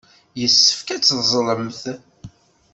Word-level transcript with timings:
Yessefk 0.39 0.87
ad 0.89 1.01
teẓẓlemt. 1.03 1.83